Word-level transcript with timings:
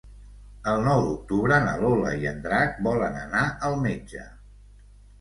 El 0.71 0.79
nou 0.87 1.01
d'octubre 1.07 1.59
na 1.67 1.77
Lola 1.83 2.15
i 2.23 2.27
en 2.33 2.43
Drac 2.49 2.83
volen 2.91 3.23
anar 3.23 3.47
al 3.71 3.81
metge. 3.89 4.29